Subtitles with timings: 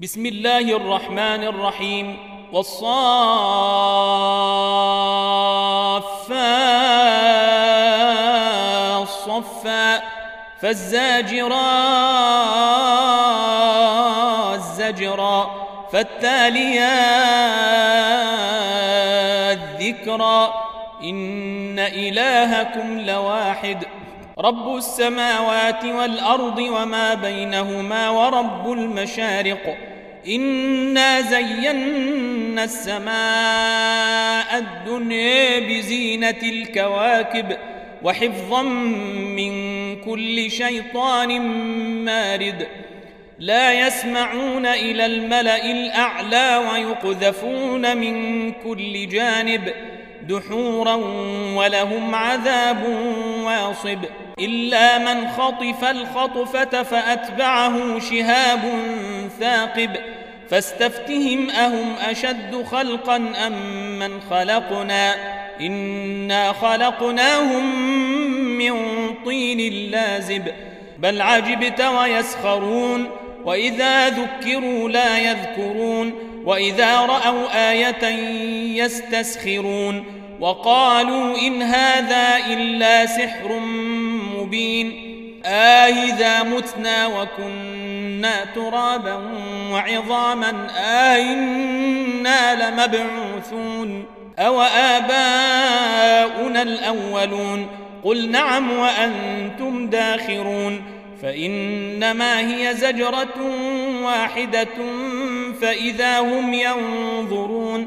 [0.00, 2.16] بسم الله الرحمن الرحيم
[2.52, 2.96] والصافات
[9.08, 10.02] صفا
[10.60, 11.00] فالزاجرات
[14.60, 17.18] زجرا فالتاليات
[19.80, 20.54] ذكرا
[21.02, 23.84] إن إلهكم لواحد
[24.38, 29.76] رب السماوات والأرض وما بينهما ورب المشارق.
[30.28, 37.56] إنا زينا السماء الدنيا بزينة الكواكب
[38.02, 39.52] وحفظا من
[40.00, 41.40] كل شيطان
[42.04, 42.66] مارد.
[43.38, 49.72] لا يسمعون إلى الملأ الأعلى ويقذفون من كل جانب
[50.28, 50.94] دحورا
[51.54, 52.84] ولهم عذاب
[53.44, 53.98] واصب.
[54.38, 58.60] إلا من خطف الخطفة فأتبعه شهاب
[59.40, 59.90] ثاقب
[60.50, 63.52] فاستفتهم أهم أشد خلقا أم
[63.98, 65.14] من خلقنا؟
[65.60, 67.64] إنا خلقناهم
[68.58, 68.74] من
[69.24, 70.48] طين لازب
[70.98, 73.10] بل عجبت ويسخرون
[73.44, 76.12] وإذا ذكروا لا يذكرون
[76.44, 78.06] وإذا رأوا آية
[78.84, 80.04] يستسخرون
[80.40, 83.58] وقالوا إن هذا إلا سحر
[84.46, 85.16] مبين.
[85.44, 89.20] آه إذا متنا وكنا ترابا
[89.72, 94.04] وعظاما آه إنا لمبعوثون.
[94.38, 97.68] أو آباؤنا الأولون.
[98.04, 100.82] قل نعم وأنتم داخرون.
[101.22, 103.52] فإنما هي زجرة
[104.02, 104.68] واحدة
[105.60, 107.86] فإذا هم ينظرون.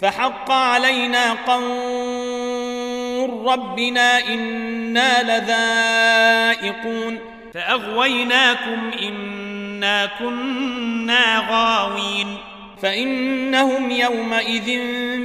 [0.00, 7.18] فحق علينا قول ربنا إنا لذائقون
[7.54, 12.36] فأغويناكم إنا كنا غاوين
[12.82, 14.66] فإنهم يومئذ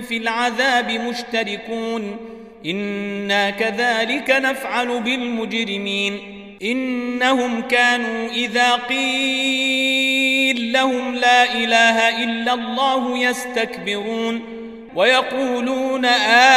[0.02, 2.18] في العذاب مشتركون
[2.66, 6.20] إنا كذلك نفعل بالمجرمين
[6.64, 14.56] إنهم كانوا إذا قيل لهم لا إله إلا الله يستكبرون
[14.96, 16.06] ويقولون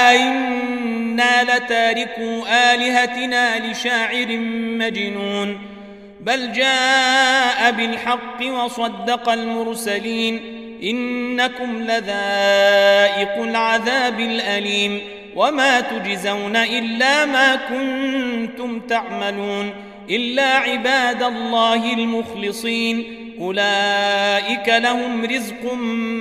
[0.09, 4.26] آئنا لتاركوا آلهتنا لشاعر
[4.78, 5.59] مجنون.
[6.21, 10.41] بل جاء بالحق وصدق المرسلين.
[10.82, 15.00] إنكم لذائق العذاب الأليم.
[15.37, 19.71] وما تجزون إلا ما كنتم تعملون.
[20.10, 23.04] إلا عباد الله المخلصين.
[23.41, 25.72] أولئك لهم رزق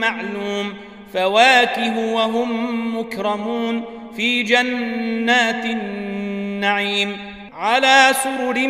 [0.02, 0.74] معلوم.
[1.14, 3.84] فواكه وهم مكرمون
[4.16, 7.18] في جنات النعيم
[7.54, 8.68] على سرر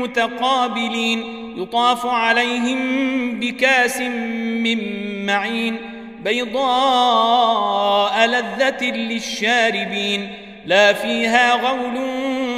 [0.00, 1.24] متقابلين
[1.56, 2.78] يطاف عليهم
[3.40, 4.78] بكاس من
[5.26, 5.76] معين
[6.24, 10.28] بيضاء لذة للشاربين
[10.66, 11.96] لا فيها غول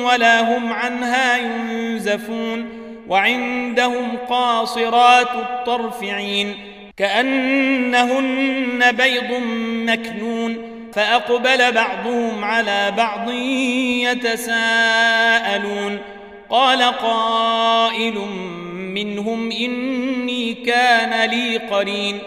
[0.05, 2.69] ولا هم عنها ينزفون
[3.09, 6.55] وعندهم قاصرات الطرفعين
[7.03, 9.31] كأنهن بيض
[9.91, 10.57] مكنون
[10.93, 13.31] فأقبل بعضهم على بعض
[14.07, 15.99] يتساءلون
[16.51, 18.15] قال قائل
[18.75, 22.19] منهم إني كان لي قرين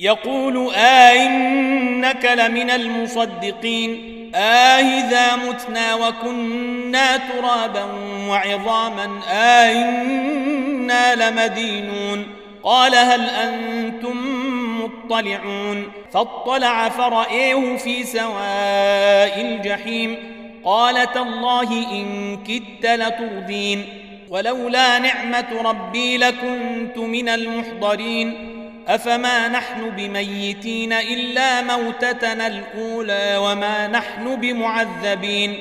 [0.00, 7.84] يقول آئنك لمن المصدقين آهذا متنا وكنا ترابا
[8.28, 14.16] وعظاما آئنا لمدينون قال هل أنتم
[14.84, 20.16] مطلعون فاطلع فرأيه في سواء الجحيم
[20.64, 23.84] قال تالله إن كدت لتردين
[24.30, 28.56] ولولا نعمة ربي لكنت من المحضرين
[28.88, 35.56] أفما نحن بميتين إلا موتتنا الأولى وما نحن بمعذبين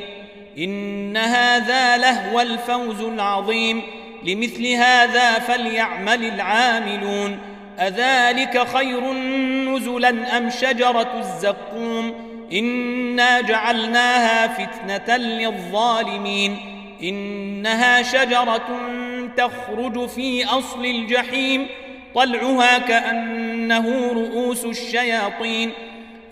[0.57, 3.81] إن هذا لهو الفوز العظيم
[4.23, 7.39] لمثل هذا فليعمل العاملون.
[7.79, 12.13] أذلك خير نزلا أم شجرة الزقوم؟
[12.53, 16.57] إنا جعلناها فتنة للظالمين.
[17.03, 18.79] إنها شجرة
[19.37, 21.67] تخرج في أصل الجحيم
[22.15, 25.71] طلعها كأنه رؤوس الشياطين.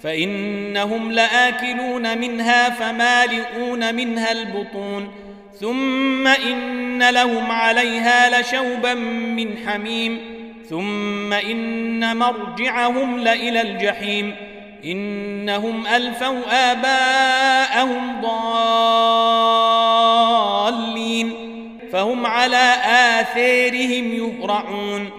[0.04, 5.12] فإنهم لآكلون منها فمالئون منها البطون.
[5.60, 10.20] ثم إن لهم عليها لشوبا من حميم.
[10.70, 14.36] ثم إن مرجعهم لإلى الجحيم.
[14.86, 18.22] إنهم ألفوا آباءهم
[20.62, 21.34] ضالين.
[21.92, 25.10] فهم على آثارهم يهرعون.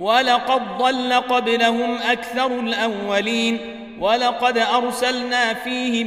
[0.00, 3.58] ولقد ضل قبلهم أكثر الأولين.
[4.00, 6.06] ولقد أرسلنا فيهم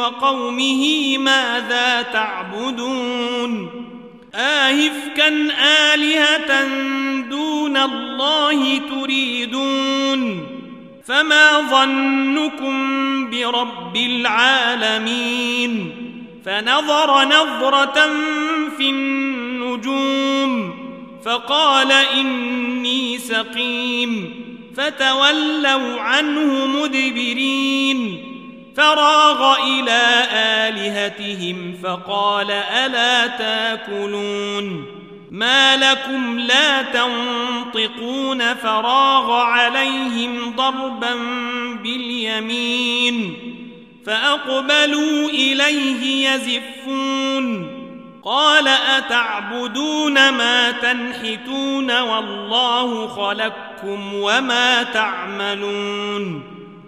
[0.00, 3.70] وقومه ماذا تعبدون
[4.34, 5.28] آهفكا
[5.94, 6.64] آلهة
[7.28, 10.46] دون الله تريدون
[11.06, 15.92] فما ظنكم برب العالمين
[16.46, 18.10] فنظر نظرة
[18.78, 20.80] في النجوم
[21.24, 24.34] فقال إني سقيم
[24.76, 28.29] فتولوا عنه مدبرين
[28.76, 34.86] فراغ إلى آلهتهم فقال ألا تاكلون
[35.30, 41.14] ما لكم لا تنطقون فراغ عليهم ضربا
[41.82, 43.36] باليمين
[44.06, 47.80] فأقبلوا إليه يزفون
[48.24, 56.59] قال أتعبدون ما تنحتون والله خلقكم وما تعملون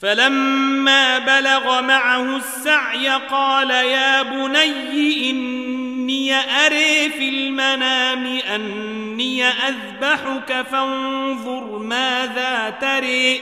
[0.00, 12.70] فلما بلغ معه السعي قال يا بني إني أري في المنام أني أذبحك فانظر ماذا
[12.80, 13.40] تري.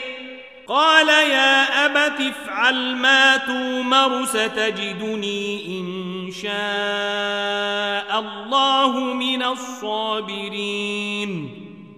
[0.67, 10.79] قال يا أبت افعل ما تومر ستجدني إن شاء الله من الصابرين.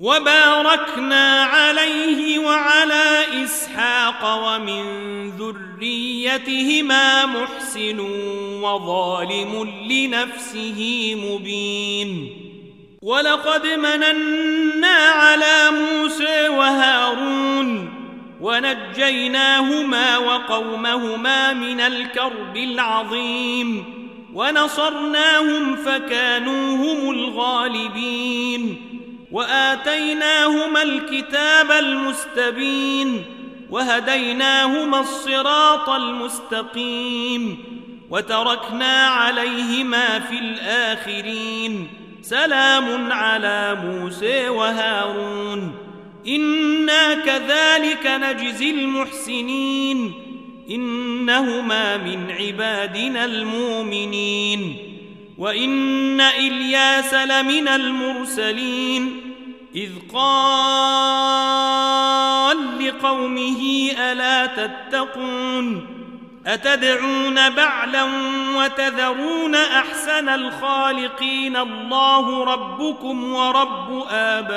[0.00, 4.82] وباركنا عليه وعلى إسحاق ومن
[5.30, 8.00] ذريتهما محسن
[8.62, 12.28] وظالم لنفسه مبين.
[13.02, 17.90] ولقد مننا على موسى وهارون
[18.40, 23.84] ونجيناهما وقومهما من الكرب العظيم.
[24.34, 28.89] ونصرناهم فكانوا هم الغالبين.
[29.32, 33.24] وآتيناهما الكتاب المستبين
[33.70, 37.58] وهديناهما الصراط المستقيم
[38.10, 41.88] وتركنا عليهما في الآخرين
[42.22, 45.74] سلام على موسى وهارون
[46.26, 50.12] إنا كذلك نجزي المحسنين
[50.70, 54.89] إنهما من عبادنا المؤمنين
[55.40, 59.32] وان الياس لمن المرسلين
[59.74, 61.28] اذ قال
[62.86, 65.86] لقومه الا تتقون
[66.46, 68.04] اتدعون بعلا
[68.56, 74.52] وتذرون احسن الخالقين الله ربكم ورب ابائكم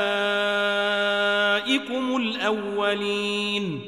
[2.16, 3.82] الاولين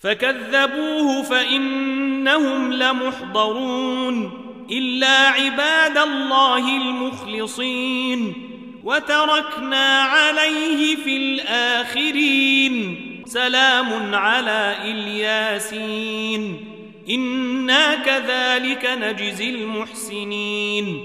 [0.00, 4.41] فكذبوه فانهم لمحضرون
[4.72, 8.34] إلا عباد الله المخلصين
[8.84, 12.98] وتركنا عليه في الآخرين.
[13.26, 16.64] سلام على إلياسين.
[17.10, 21.02] إنا كذلك نجزي المحسنين.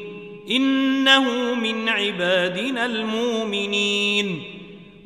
[0.52, 4.44] إنه من عبادنا المؤمنين.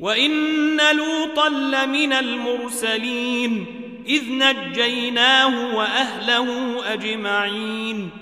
[0.00, 3.66] وإن لوطا لمن المرسلين.
[4.08, 8.21] إذ نجيناه وأهله أجمعين.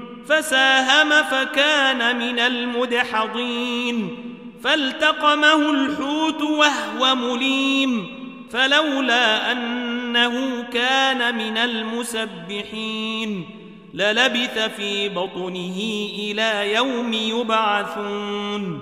[0.31, 4.17] فساهم فكان من المدحضين.
[4.63, 8.07] فالتقمه الحوت وهو مليم.
[8.51, 13.45] فلولا أنه كان من المسبحين.
[13.93, 18.81] للبث في بطنه إلى يوم يبعثون.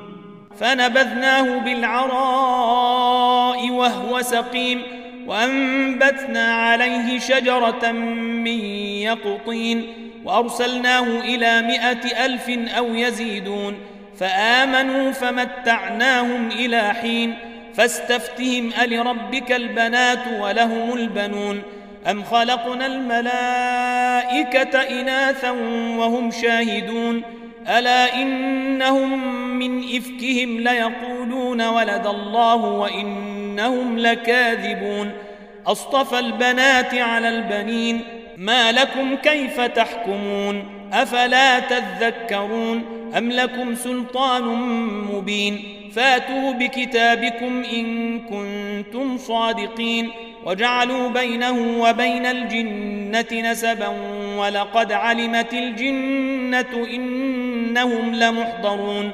[0.59, 4.81] فنبذناه بالعراء وهو سقيم.
[5.27, 8.47] وأنبتنا عليه شجرة من
[9.01, 10.08] يقطين.
[10.25, 13.77] وأرسلناه إلى مائه ألف أو يزيدون
[14.19, 17.35] فآمنوا فمتعناهم إلى حين
[17.75, 21.61] فاستفتهم ألربك البنات ولهم البنون
[22.11, 25.51] أم خلقنا الملائكة إناثا
[25.97, 27.21] وهم شاهدون
[27.69, 35.11] ألا إنهم من إفكهم ليقولون ولد الله وإنهم لكاذبون
[35.67, 38.01] أصطفى البنات على البنين
[38.39, 42.83] ما لكم كيف تحكمون؟ أفلا تذكرون
[43.17, 44.43] أم لكم سلطان
[45.13, 45.63] مبين؟
[45.95, 50.09] فاتوا بكتابكم إن كنتم صادقين.
[50.45, 53.87] وجعلوا بينه وبين الجنة نسبا
[54.37, 59.11] ولقد علمت الجنة إنهم لمحضرون.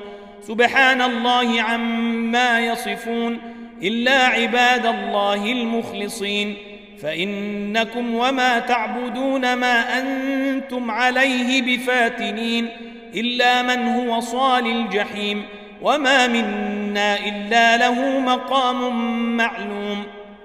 [0.47, 3.37] سبحان الله عما يصفون
[3.83, 6.55] إلا عباد الله المخلصين.
[7.01, 12.69] فإنكم وما تعبدون ما أنتم عليه بفاتنين
[13.15, 15.43] إلا من هو صال الجحيم
[15.81, 20.03] وما منا إلا له مقام معلوم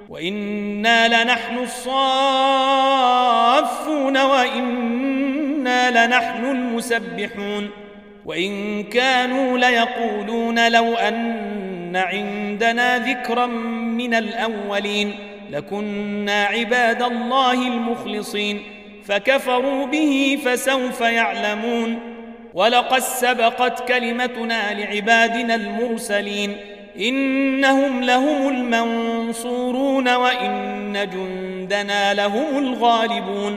[0.08, 1.90] وإنا لنحن الصافون
[4.18, 7.70] وإنا لنحن المسبحون
[8.24, 13.46] وإن كانوا ليقولون لو أن عندنا ذكرا
[13.96, 18.62] من الأولين لكنا عباد الله المخلصين
[19.04, 21.98] فكفروا به فسوف يعلمون.
[22.54, 26.56] ولقد سبقت كلمتنا لعبادنا المرسلين
[26.98, 33.56] إنهم لهم المنصورون وإن جندنا لهم الغالبون.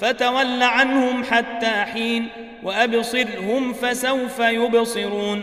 [0.00, 2.26] فتول عنهم حتى حين
[2.62, 5.42] وأبصرهم فسوف يبصرون.